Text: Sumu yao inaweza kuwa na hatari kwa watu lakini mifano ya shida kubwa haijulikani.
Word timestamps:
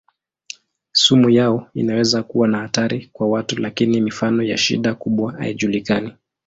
Sumu 0.91 1.29
yao 1.29 1.69
inaweza 1.73 2.23
kuwa 2.23 2.47
na 2.47 2.57
hatari 2.59 3.09
kwa 3.13 3.27
watu 3.27 3.59
lakini 3.61 4.01
mifano 4.01 4.43
ya 4.43 4.57
shida 4.57 4.95
kubwa 4.95 5.31
haijulikani. 5.33 6.13